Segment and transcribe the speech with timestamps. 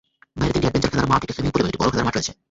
[0.39, 2.31] বাইরে তিনটি অ্যাডভেঞ্চার খেলার মাঠ, একটি সুইমিং পুল এবং একটি বড় খেলার মাঠ রয়েছে।